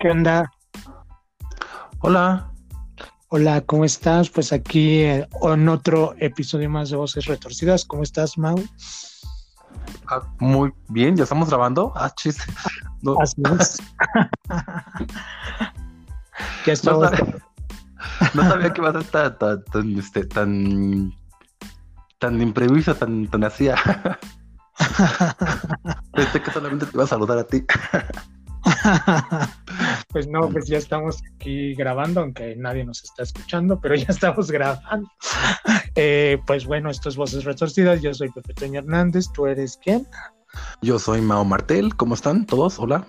[0.00, 0.50] ¿Qué onda?
[2.00, 2.50] Hola.
[3.28, 4.28] Hola, ¿cómo estás?
[4.28, 7.84] Pues aquí eh, en otro episodio más de Voces Retorcidas.
[7.84, 8.60] ¿Cómo estás, Mau?
[10.08, 11.92] Ah, muy bien, ya estamos grabando.
[11.94, 12.42] Ah, chiste.
[13.02, 13.14] No.
[13.20, 13.76] Así es.
[16.64, 17.10] ¿Qué no, sabía,
[18.34, 21.12] no sabía que iba a ser tan, tan, este, tan,
[22.18, 23.68] tan imprevisto, tan, tan así.
[26.14, 27.64] Pensé que solamente te iba a saludar a ti.
[30.16, 34.50] Pues no, pues ya estamos aquí grabando, aunque nadie nos está escuchando, pero ya estamos
[34.50, 35.10] grabando.
[35.98, 40.06] Eh, pues bueno, esto es Voces Retorcidas, yo soy Pepe Toño Hernández, ¿tú eres quién?
[40.82, 42.78] Yo soy Mao Martel, ¿cómo están todos?
[42.78, 43.06] Hola.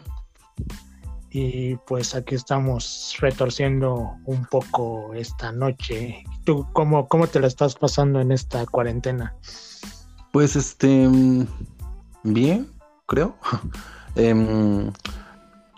[1.30, 6.24] Y pues aquí estamos retorciendo un poco esta noche.
[6.46, 9.36] ¿Tú cómo, cómo te la estás pasando en esta cuarentena?
[10.34, 11.10] Pues este,
[12.24, 12.68] bien,
[13.06, 13.38] creo.
[14.16, 14.92] Em,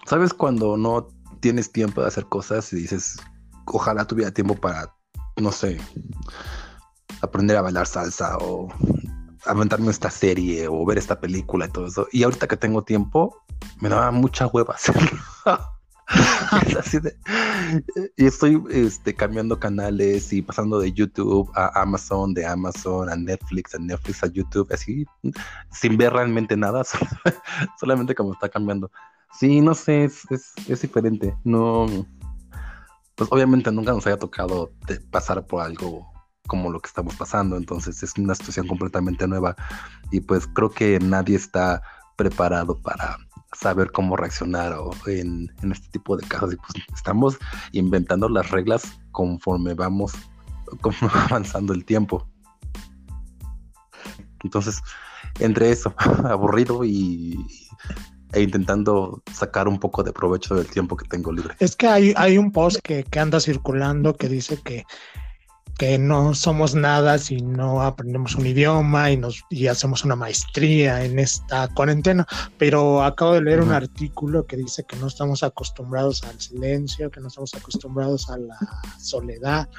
[0.10, 1.08] ¿Sabes cuando no
[1.40, 3.18] tienes tiempo de hacer cosas y dices,
[3.66, 4.94] ojalá tuviera tiempo para,
[5.38, 5.80] no sé,
[7.22, 8.68] aprender a bailar salsa o
[9.46, 12.08] aventarme esta serie o ver esta película y todo eso?
[12.12, 13.44] Y ahorita que tengo tiempo,
[13.80, 15.10] me da mucha hueva hacerlo.
[18.18, 23.76] y estoy este, cambiando canales y pasando de YouTube a Amazon, de Amazon a Netflix,
[23.76, 25.06] a Netflix a YouTube, así,
[25.72, 26.84] sin ver realmente nada,
[27.80, 28.92] solamente como está cambiando.
[29.32, 30.24] Sí, no sé, es,
[30.68, 31.36] es, diferente.
[31.44, 31.86] No,
[33.16, 34.72] pues obviamente nunca nos haya tocado
[35.12, 36.12] pasar por algo
[36.48, 39.56] como lo que estamos pasando, entonces es una situación completamente nueva
[40.10, 41.82] y pues creo que nadie está
[42.18, 43.18] preparado para
[43.54, 47.38] saber cómo reaccionar en, en, este tipo de casos y pues estamos
[47.72, 50.14] inventando las reglas conforme vamos
[50.82, 52.28] conforme avanzando el tiempo.
[54.44, 54.82] Entonces,
[55.40, 55.94] entre eso,
[56.26, 57.46] aburrido y,
[58.34, 61.56] e intentando sacar un poco de provecho del tiempo que tengo libre.
[61.60, 64.86] Es que hay, hay un post que, que anda circulando que dice que
[65.80, 71.06] que no somos nada si no aprendemos un idioma y nos y hacemos una maestría
[71.06, 72.28] en esta cuarentena.
[72.58, 77.22] Pero acabo de leer un artículo que dice que no estamos acostumbrados al silencio, que
[77.22, 78.58] no estamos acostumbrados a la
[79.00, 79.70] soledad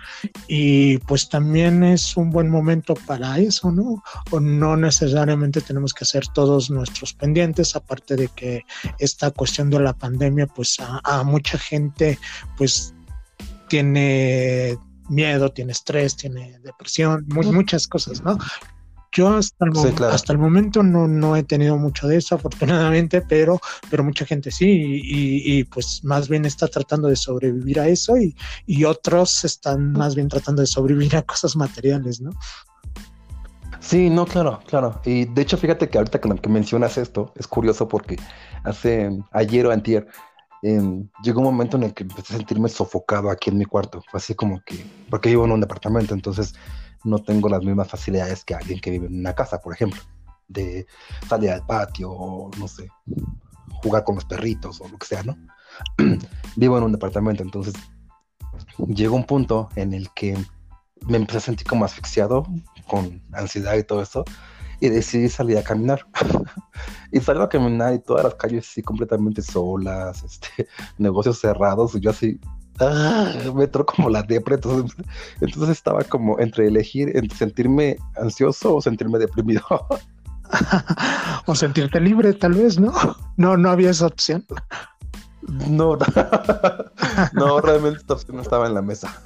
[0.49, 4.03] y pues también es un buen momento para eso, ¿no?
[4.31, 8.63] O no necesariamente tenemos que hacer todos nuestros pendientes, aparte de que
[8.99, 12.19] esta cuestión de la pandemia pues a, a mucha gente
[12.57, 12.95] pues
[13.69, 14.79] tiene
[15.11, 18.39] miedo, tiene estrés, tiene depresión, muchas cosas, ¿no?
[19.13, 23.61] Yo hasta el, hasta el momento no, no, he tenido mucho de eso, afortunadamente, pero,
[23.91, 28.37] pero mucha gente sí, y, pues más bien está tratando de sobrevivir a eso y,
[28.67, 32.31] y, otros están más bien tratando de sobrevivir a cosas materiales, ¿no?
[33.81, 35.01] Sí, no, claro, claro.
[35.05, 38.17] Y de hecho, fíjate que ahorita que, que mencionas esto, es curioso porque
[38.63, 40.07] hace ayer o antier
[40.63, 44.03] llegó un momento en el que empecé a sentirme sofocado aquí en mi cuarto.
[44.13, 46.55] Así como que, porque vivo en un departamento, entonces
[47.05, 50.01] no tengo las mismas facilidades que alguien que vive en una casa, por ejemplo,
[50.49, 50.87] de
[51.29, 52.89] salir al patio o no sé,
[53.83, 55.37] jugar con los perritos o lo que sea, ¿no?
[56.57, 57.75] vivo en un departamento, entonces
[58.89, 60.37] llegó un punto en el que
[61.07, 62.47] me empecé a sentir como asfixiado
[62.87, 64.25] con ansiedad y todo eso
[64.81, 66.07] y decidí salir a caminar.
[67.13, 70.69] y salí a caminar y todas las calles así completamente solas, este,
[70.99, 72.41] negocios cerrados, y yo así,
[72.81, 74.97] ah, me entró como la depre, entonces,
[75.41, 79.63] entonces estaba como entre elegir, entre sentirme ansioso o sentirme deprimido.
[81.47, 82.93] o sentirte libre, tal vez, ¿no?
[83.37, 84.45] No, no había esa opción.
[85.43, 85.97] No,
[87.33, 89.21] no, realmente esta opción no estaba en la mesa.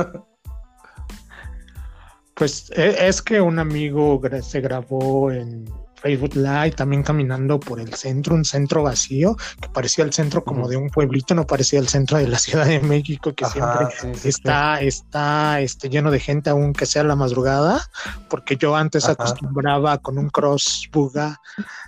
[2.34, 5.64] Pues e, es que un amigo se grabó en
[6.04, 10.68] Facebook Live también caminando por el centro, un centro vacío que parecía el centro como
[10.68, 13.86] de un pueblito, no parecía el centro de la Ciudad de México que siempre
[14.22, 17.80] está, está este, lleno de gente aunque sea la madrugada,
[18.28, 21.40] porque yo antes acostumbraba con un cross buga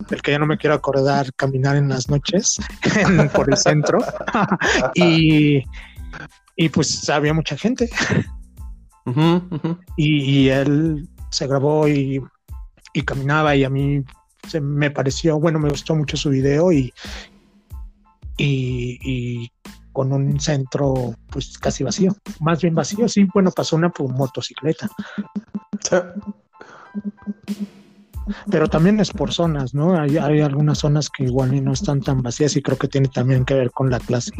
[0.08, 2.56] del que ya no me quiero acordar caminar en las noches
[3.34, 3.99] por el centro.
[4.94, 5.62] Y,
[6.54, 7.90] y pues había mucha gente.
[9.96, 12.22] Y, él se grabó y,
[13.04, 14.02] caminaba y a mí
[14.48, 16.92] se me pareció, bueno, me gustó mucho su video y,
[18.38, 19.50] y,
[19.92, 24.88] con un centro pues casi vacío, más bien vacío, sí, bueno, pasó una motocicleta.
[28.50, 29.98] Pero también es por zonas, ¿no?
[29.98, 33.44] Hay, hay algunas zonas que igual no están tan vacías y creo que tiene también
[33.44, 34.32] que ver con la clase.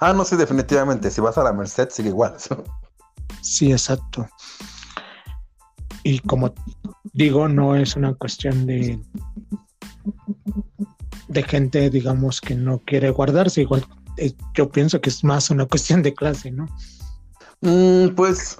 [0.00, 1.10] Ah, no, sí, definitivamente.
[1.10, 2.34] Si vas a la Merced, sigue igual.
[3.44, 4.26] Sí, exacto.
[6.02, 6.54] Y como
[7.12, 8.98] digo, no es una cuestión de,
[11.28, 13.60] de gente, digamos, que no quiere guardarse.
[13.60, 13.86] Igual
[14.16, 16.66] eh, yo pienso que es más una cuestión de clase, ¿no?
[17.60, 18.56] Mm, pues,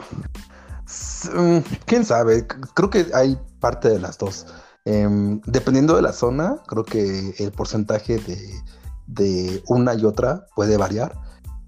[1.35, 4.47] mm, quién sabe, creo que hay parte de las dos.
[4.85, 8.39] Em, dependiendo de la zona, creo que el porcentaje de,
[9.07, 11.19] de una y otra puede variar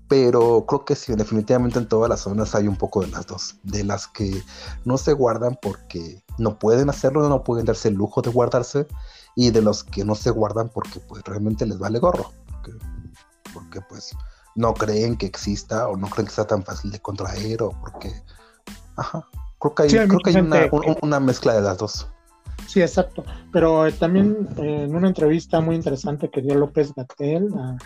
[0.09, 3.57] pero creo que sí, definitivamente en todas las zonas hay un poco de las dos,
[3.63, 4.43] de las que
[4.85, 8.87] no se guardan porque no pueden hacerlo, no pueden darse el lujo de guardarse,
[9.35, 12.33] y de los que no se guardan porque pues realmente les vale gorro,
[13.53, 14.17] porque, pues
[14.55, 18.11] no creen que exista o no creen que sea tan fácil de contraer o porque,
[18.97, 19.27] ajá,
[19.59, 20.71] creo que hay, creo que hay una,
[21.03, 22.09] una mezcla de las dos.
[22.67, 23.25] Sí, exacto.
[23.53, 27.77] Pero también en una entrevista muy interesante que dio López Gatel a,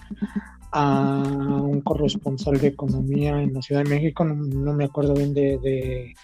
[0.72, 6.14] un corresponsal de economía en la Ciudad de México, no, me acuerdo bien de,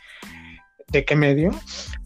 [0.89, 1.51] de qué medio,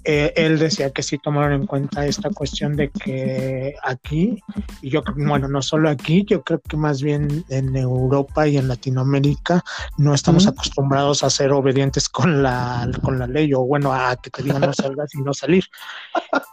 [0.05, 4.43] eh, él decía que sí tomaron en cuenta esta cuestión de que aquí,
[4.81, 8.69] y yo bueno, no solo aquí, yo creo que más bien en Europa y en
[8.69, 9.63] Latinoamérica
[9.99, 14.31] no estamos acostumbrados a ser obedientes con la, con la ley, o bueno, a que
[14.31, 15.65] te digan no salgas y no salir.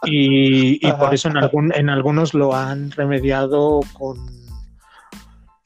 [0.04, 4.47] Y, y por eso en, algún, en algunos lo han remediado con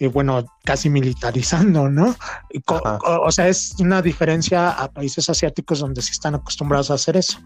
[0.08, 2.14] bueno, casi militarizando, ¿no?
[3.04, 7.38] O, sea, es una diferencia a países asiáticos donde sí están acostumbrados a hacer eso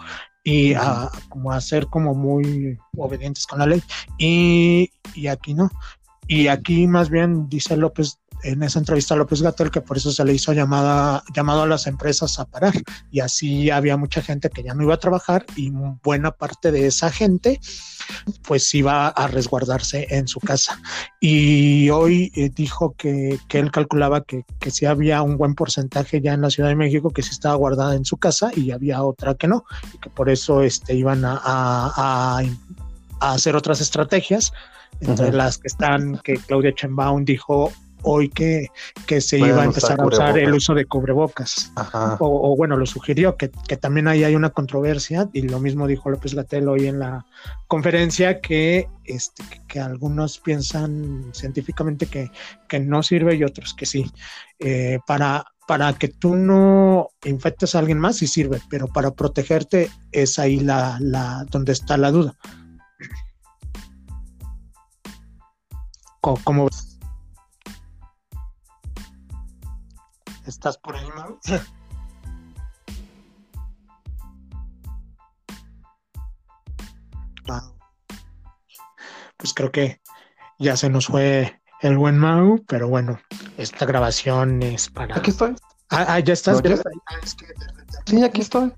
[0.45, 3.83] y a como a ser como muy obedientes con la ley
[4.19, 5.71] y, y aquí no.
[6.29, 10.13] Y aquí más bien dice López en esa entrevista a López Gatel que por eso
[10.13, 12.75] se le hizo llamada, llamado a las empresas a parar.
[13.11, 15.71] Y así había mucha gente que ya no iba a trabajar y
[16.03, 17.61] buena parte de esa gente
[18.43, 20.81] pues iba a resguardarse en su casa.
[21.21, 26.21] Y hoy eh, dijo que, que, él calculaba que, que sí había un buen porcentaje
[26.21, 29.03] ya en la Ciudad de México que sí estaba guardada en su casa y había
[29.03, 32.43] otra que no y que por eso este, iban a, a,
[33.21, 34.53] a hacer otras estrategias.
[35.01, 37.71] Entre las que están que Claudia Chembaum dijo
[38.09, 38.69] hoy que,
[39.05, 41.73] que se iba a empezar a usar el uso de cubrebocas.
[42.21, 46.35] O, bueno, lo sugirió, que, también ahí hay una controversia, y lo mismo dijo López
[46.35, 47.27] Gatel hoy en la
[47.67, 52.31] conferencia, que, este, que, algunos piensan científicamente que,
[52.69, 54.09] que, no sirve y otros que sí.
[54.61, 59.91] Eh, para, para que tú no infectes a alguien más sí sirve, pero para protegerte
[60.13, 62.37] es ahí la, la donde está la duda.
[66.21, 66.69] ¿Cómo,
[70.47, 71.39] ¿Estás por ahí, Mau?
[79.37, 80.01] Pues creo que
[80.59, 83.21] ya se nos fue el buen Mau, pero bueno,
[83.59, 85.19] esta grabación es para.
[85.19, 85.55] Aquí estoy.
[85.91, 86.63] Ah, ah ya estás.
[86.65, 86.77] Ah,
[88.07, 88.73] sí, aquí estoy.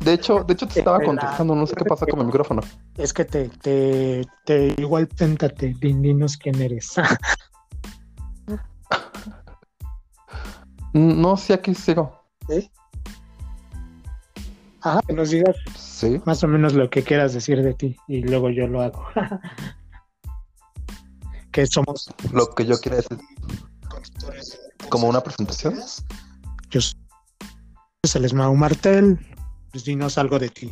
[0.00, 2.62] De hecho, de hecho te estaba contestando, no sé qué pasa con el micrófono.
[2.96, 6.94] Es que te, te, te igual téntate, dinos quién eres.
[10.94, 12.22] No, sí, aquí sigo.
[12.48, 12.70] ¿Sí?
[14.80, 16.20] Ajá, que nos digas ¿Sí?
[16.24, 19.04] más o menos lo que quieras decir de ti y luego yo lo hago.
[21.52, 22.08] que somos.
[22.32, 23.18] Lo que yo quiero decir.
[24.88, 25.74] ¿Como una presentación?
[26.70, 29.18] Yo soy el Mau Martel.
[29.72, 30.70] Pues dinos algo de ti.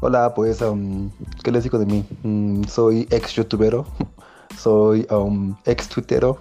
[0.00, 1.10] Hola, pues, um,
[1.44, 2.06] ¿qué les digo de mí?
[2.22, 3.86] Mm, soy ex youtubero
[4.60, 6.38] soy um, ex tuitero.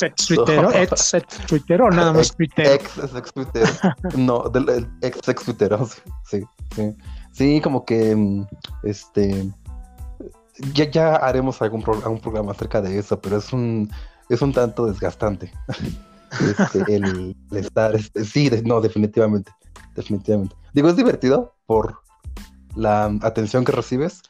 [0.00, 0.72] ¿Ex tuitero?
[0.72, 2.72] ¿Ex tuitero o nada más tuitero?
[2.72, 3.68] Ex, ex tuitero.
[4.16, 5.86] no, del, ex ex tuitero,
[6.24, 6.42] sí,
[6.74, 6.96] sí.
[7.32, 8.46] Sí, como que mm,
[8.84, 9.50] este
[10.74, 13.90] ya, ya haremos algún, algún programa acerca de eso, pero es un
[14.28, 15.52] es un tanto desgastante.
[16.30, 19.50] Este, el, estar, este, sí, no, definitivamente,
[19.96, 20.54] definitivamente.
[20.74, 22.02] Digo, es divertido por
[22.76, 24.20] la atención que recibes,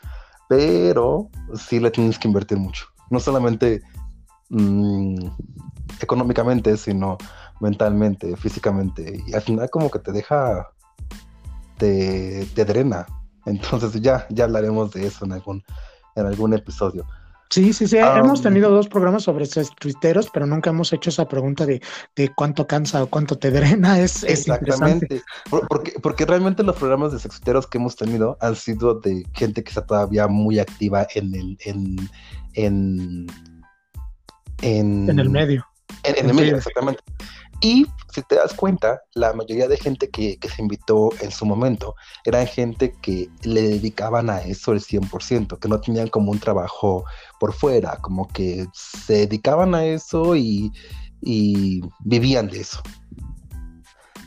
[0.48, 3.82] pero sí le tienes que invertir mucho no solamente
[4.50, 5.26] mm,
[6.00, 7.18] económicamente, sino
[7.60, 9.22] mentalmente, físicamente.
[9.26, 10.68] Y al final como que te deja,
[11.76, 13.06] te, te drena.
[13.46, 15.62] Entonces ya, ya hablaremos de eso en algún,
[16.16, 17.06] en algún episodio.
[17.50, 17.96] Sí, sí, sí.
[17.96, 19.46] hemos tenido dos programas sobre
[19.80, 21.80] tuiteros, pero nunca hemos hecho esa pregunta de,
[22.14, 23.98] de cuánto cansa o cuánto te drena.
[24.00, 25.22] Es, Exactamente.
[25.68, 29.70] porque, porque realmente los programas de sextuiteros que hemos tenido han sido de gente que
[29.70, 31.96] está todavía muy activa en el, en,
[32.54, 33.26] en,
[34.62, 35.64] en, el medio.
[36.02, 37.02] En, el medio, exactamente.
[37.60, 41.94] Y si te das cuenta, la mayoría de gente que, se invitó en su momento
[42.24, 47.04] eran gente que le dedicaban a eso el 100%, que no tenían como un trabajo
[47.40, 50.72] por fuera, como que se dedicaban a eso y,
[52.04, 52.80] vivían de eso.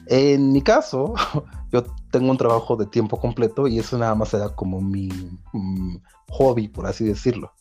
[0.08, 1.14] En mi caso,
[1.72, 5.08] yo tengo un trabajo de tiempo completo y eso nada más era como mi
[5.54, 5.96] mm,
[6.32, 7.54] hobby, por así decirlo.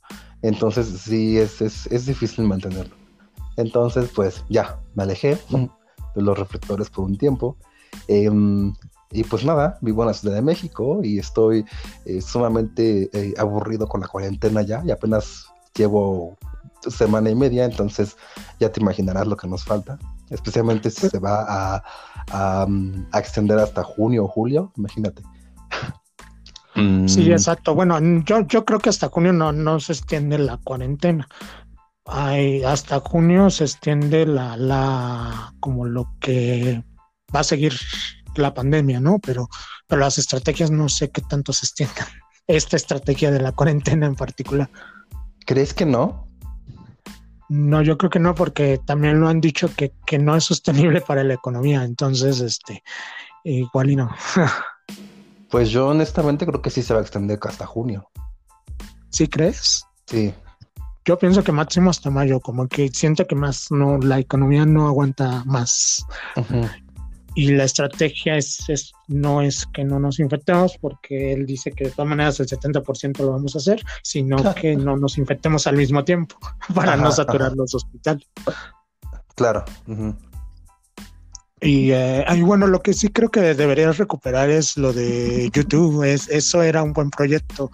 [0.43, 3.00] Entonces sí, es, es, es difícil mantenerlo.
[3.61, 7.57] Entonces, pues ya, me alejé de los reflectores por un tiempo.
[8.09, 8.73] Em,
[9.13, 11.65] y pues nada, vivo en la Ciudad de México y estoy
[12.05, 16.39] eh, sumamente eh, aburrido con la cuarentena ya y apenas llevo
[16.89, 18.17] semana y media, entonces
[18.61, 19.99] ya te imaginarás lo que nos falta,
[20.31, 21.83] especialmente si se va a,
[22.31, 22.67] a,
[23.13, 25.23] a extender hasta junio o julio, imagínate.
[26.75, 27.33] Sí, mm.
[27.33, 27.75] exacto.
[27.75, 31.29] Bueno, yo, yo creo que hasta junio no, no se extiende la cuarentena.
[32.07, 36.83] Hay, hasta junio se extiende la, la, como lo que
[37.35, 37.75] va a seguir
[38.37, 39.19] la pandemia, ¿no?
[39.19, 39.49] Pero,
[39.87, 42.07] pero las estrategias no sé qué tanto se extiendan.
[42.47, 44.69] Esta estrategia de la cuarentena en particular.
[45.47, 46.29] ¿Crees que no?
[47.49, 51.01] No, yo creo que no, porque también lo han dicho que, que no es sostenible
[51.01, 51.85] para la economía.
[51.85, 52.83] Entonces, este,
[53.45, 54.11] igual y no.
[55.51, 58.09] Pues yo honestamente creo que sí se va a extender hasta junio.
[59.11, 59.85] ¿Sí crees?
[60.07, 60.33] Sí.
[61.05, 64.87] Yo pienso que máximo hasta mayo, como que siento que más no, la economía no
[64.87, 66.05] aguanta más.
[67.35, 71.91] Y la estrategia es, no es que no nos infectemos, porque él dice que de
[71.91, 76.05] todas maneras el 70% lo vamos a hacer, sino que no nos infectemos al mismo
[76.05, 76.37] tiempo
[76.75, 78.29] para no saturar los hospitales.
[79.37, 79.65] Claro.
[81.61, 86.03] Y, eh, bueno, lo que sí creo que deberías recuperar es lo de YouTube.
[86.05, 87.71] Es, eso era un buen proyecto.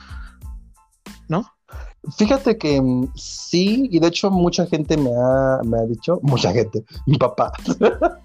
[2.17, 6.53] Fíjate que mm, sí, y de hecho mucha gente me ha, me ha dicho, mucha
[6.53, 7.53] gente, mi papá.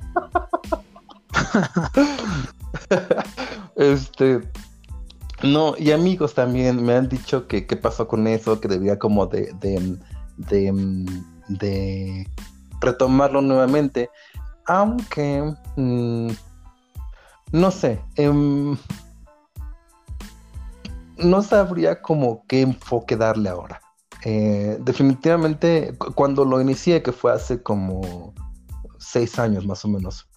[3.76, 4.42] este,
[5.44, 9.26] no, y amigos también me han dicho que qué pasó con eso, que debía como
[9.26, 9.98] de, de,
[10.38, 11.06] de, mm,
[11.48, 12.28] de
[12.80, 14.10] retomarlo nuevamente.
[14.68, 16.30] Aunque, mm,
[17.52, 18.78] no sé, em,
[21.24, 23.82] no sabría como qué enfoque darle ahora.
[24.24, 28.34] Eh, definitivamente, cuando lo inicié, que fue hace como
[29.00, 30.30] seis años más o menos,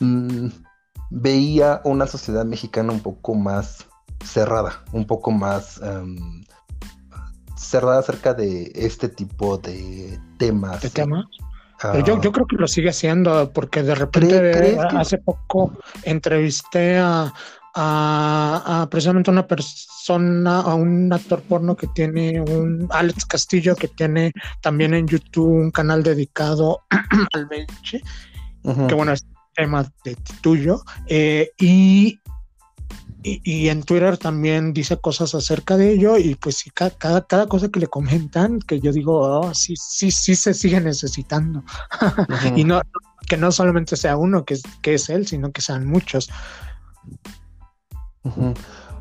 [0.00, 0.48] mm,
[1.10, 3.86] veía una sociedad mexicana un poco más
[4.24, 6.44] cerrada, un poco más em,
[7.56, 10.80] cerrada acerca de este tipo de temas.
[10.80, 11.26] ¿De temas?
[12.06, 15.72] yo, yo, creo que lo sigue haciendo porque de repente hace poco
[16.04, 17.32] entrevisté a,
[17.76, 24.32] a, precisamente una persona, a un actor porno que tiene un Alex Castillo que tiene
[24.62, 26.80] también en YouTube un canal dedicado
[27.34, 28.02] al Benche,
[28.88, 32.18] que bueno, es tema de tuyo, eh, y
[33.28, 36.92] y, en Twitter también dice cosas acerca de ello y pues sí, cada,
[37.26, 41.64] cada, cosa que le comentan, que yo digo, oh, sí, sí, sí se sigue necesitando.
[42.54, 42.80] y no
[43.26, 46.30] que no solamente sea uno que, que es él, sino que sean muchos.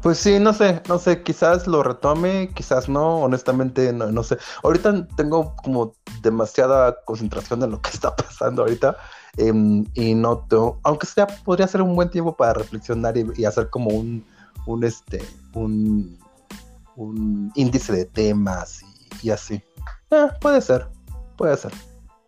[0.02, 4.38] Pues sí, no sé, no sé, quizás lo retome, quizás no, honestamente no, no sé.
[4.64, 8.96] Ahorita tengo como demasiada concentración en lo que está pasando ahorita
[9.38, 10.48] Em, y no,
[10.84, 14.26] aunque sea, podría ser un buen tiempo para reflexionar y, hacer como un,
[14.66, 15.22] un, este,
[15.54, 16.18] un,
[16.96, 18.82] un índice de temas
[19.22, 19.62] y, así.
[20.12, 20.88] Eh, puede ser,
[21.36, 21.74] puede ser.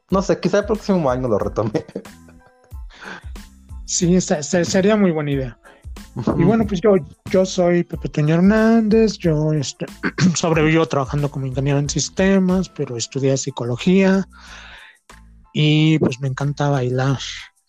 [0.09, 1.71] No sé, quizá el próximo año lo retome.
[3.89, 5.59] Sí, sería muy buena idea.
[6.37, 6.95] Y bueno, pues yo,
[7.29, 9.85] yo soy Pepe Toño Hernández, yo este,
[10.35, 14.27] sobrevivo trabajando como ingeniero en sistemas, pero estudié psicología.
[15.53, 17.19] Y pues me encanta bailar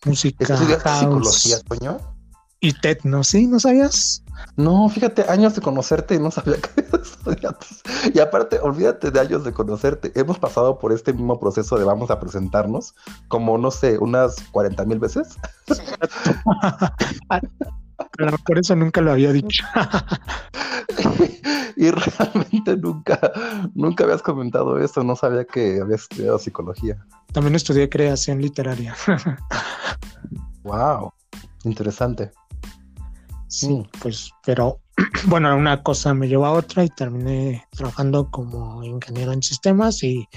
[0.05, 0.57] música.
[0.57, 1.97] psicología, coño?
[2.59, 3.47] Y techno, ¿sí?
[3.47, 4.23] ¿No sabías?
[4.55, 7.67] No, fíjate, años de conocerte y no sabía que estudiaste.
[8.13, 10.11] Y aparte, olvídate de años de conocerte.
[10.15, 12.95] Hemos pasado por este mismo proceso de vamos a presentarnos,
[13.27, 15.37] como no sé, unas 40 mil veces.
[18.45, 19.65] por eso nunca lo había dicho.
[21.75, 23.19] y realmente nunca,
[23.73, 26.97] nunca habías comentado eso, no sabía que habías estudiado psicología.
[27.31, 28.95] También estudié creación literaria.
[30.63, 31.13] wow,
[31.63, 32.31] interesante.
[33.47, 33.87] Sí, mm.
[34.01, 34.79] pues, pero
[35.25, 40.27] bueno, una cosa me llevó a otra y terminé trabajando como ingeniero en sistemas y,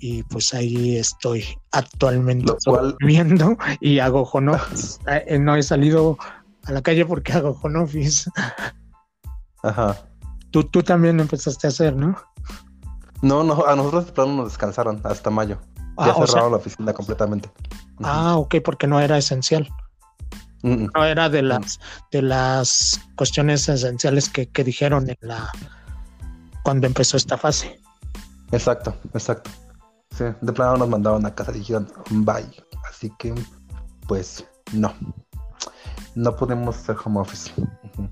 [0.00, 2.52] y pues ahí estoy actualmente
[3.00, 4.56] viendo y hago home
[5.06, 6.18] eh, No he salido
[6.68, 8.30] a la calle porque hago home office.
[9.62, 9.96] Ajá.
[10.50, 12.16] Tú, tú también empezaste a hacer, ¿no?
[13.22, 15.58] No, no, a nosotros de plano nos descansaron hasta mayo.
[15.98, 17.50] Ya ah, cerraron la oficina completamente.
[18.04, 19.68] Ah, ok, porque no era esencial.
[20.62, 21.78] No era de las
[22.10, 25.50] de las cuestiones esenciales que, que, dijeron en la
[26.64, 27.80] cuando empezó esta fase.
[28.52, 29.50] Exacto, exacto.
[30.16, 32.50] Sí, de plano nos mandaron a casa y dijeron bye.
[32.88, 33.34] Así que,
[34.06, 34.92] pues, no.
[36.18, 37.52] No podemos hacer home office.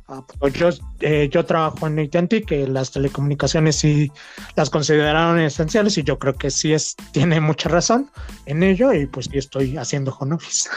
[0.06, 0.68] Ah, pues yo,
[1.00, 4.12] eh, yo trabajo en AT&T, que las telecomunicaciones sí
[4.54, 8.08] las consideraron esenciales y yo creo que sí es, tiene mucha razón
[8.44, 10.70] en ello y pues yo estoy haciendo home office.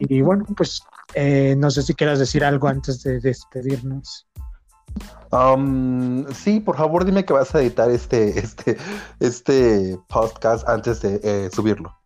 [0.00, 0.82] y bueno, pues
[1.14, 4.26] eh, no sé si quieras decir algo antes de despedirnos.
[5.30, 8.78] Um, sí, por favor dime que vas a editar este, este,
[9.20, 12.03] este podcast antes de eh, subirlo.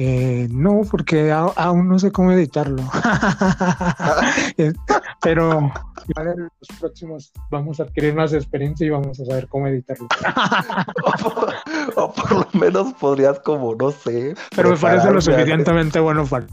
[0.00, 2.84] Eh, no, porque aún no sé cómo editarlo.
[5.20, 10.06] Pero en los próximos vamos a adquirir más experiencia y vamos a saber cómo editarlo.
[11.96, 14.36] o, por, lo menos podrías, como, no sé.
[14.54, 16.46] Pero me parece lo suficientemente bueno para.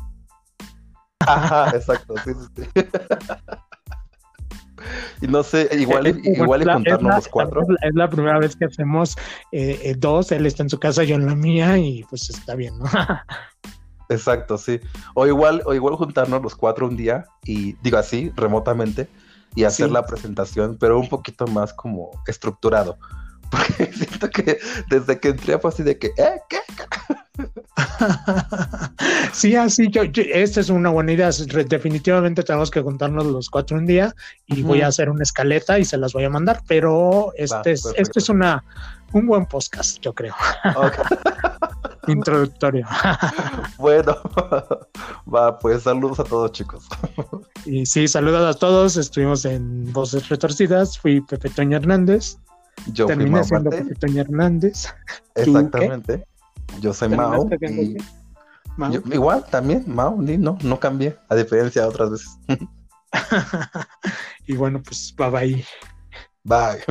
[1.19, 2.63] Ajá, exacto, sí, sí.
[5.21, 7.61] Y no sé, igual, igual y juntarnos los cuatro.
[7.81, 9.15] Es la, primera vez que hacemos
[9.51, 12.55] eh, eh, dos, él está en su casa, yo en la mía, y pues está
[12.55, 12.85] bien, ¿no?
[14.09, 14.79] Exacto, sí.
[15.15, 19.07] O igual, o igual juntarnos los cuatro un día, y digo así, remotamente,
[19.55, 22.97] y hacer la presentación, pero un poquito más como estructurado.
[23.49, 26.41] Porque siento que desde que entré fue así de que, ¿eh?
[26.49, 26.59] ¿Qué?
[29.33, 31.29] sí, así yo, esta es una buena idea.
[31.67, 34.13] Definitivamente tenemos que juntarnos los cuatro un día
[34.47, 37.85] y voy a hacer una escaleta y se las voy a mandar, pero este es,
[37.97, 38.63] este es una
[39.13, 40.33] un buen podcast, yo creo.
[42.07, 42.85] Introductorio.
[43.77, 44.15] bueno,
[45.33, 46.87] va, pues saludos a todos, chicos.
[47.65, 48.97] y sí, saludos a todos.
[48.97, 50.99] Estuvimos en Voces Retorcidas.
[50.99, 52.37] Fui Pepe Toña Hernández.
[52.91, 54.93] Yo Terminé siendo Pepe Toña Hernández.
[55.35, 56.25] Exactamente.
[56.79, 57.49] Yo soy Mao.
[59.11, 62.39] igual, también, Mao, no, no cambié, a diferencia de otras veces.
[64.47, 65.65] y bueno, pues bye bye.
[66.43, 66.83] Bye.